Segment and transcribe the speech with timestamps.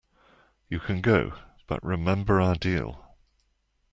[0.67, 3.15] You can go, but remember our deal.